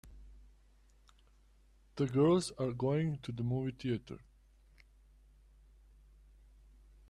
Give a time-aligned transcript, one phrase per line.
[1.95, 4.17] The girls are going to the movie theater.